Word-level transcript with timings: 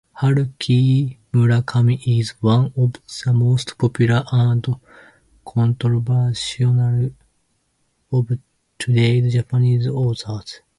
Haruki 0.19 0.79
Murakami 1.31 1.95
is 2.19 2.29
one 2.41 2.73
of 2.75 2.93
the 2.93 3.33
most 3.33 3.77
popular 3.77 4.23
and 4.31 4.65
controversial 5.45 7.11
of 8.11 8.39
today's 8.79 9.31
Japanese 9.31 9.85
authors. 9.87 10.61